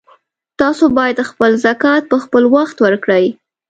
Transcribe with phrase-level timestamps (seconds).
[0.59, 3.25] تاسو باید خپل زکات په خپلوخت ورکړئ